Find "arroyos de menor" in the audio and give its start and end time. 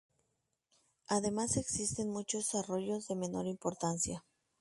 2.55-3.45